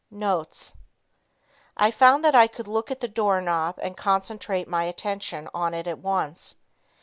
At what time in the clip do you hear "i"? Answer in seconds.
1.77-1.91, 2.33-2.47